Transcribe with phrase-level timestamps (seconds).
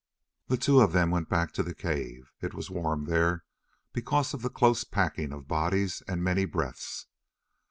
[0.47, 2.33] The two of them went back to the cave.
[2.41, 3.43] It was warm there,
[3.93, 7.05] because of the close packing of bodies and many breaths.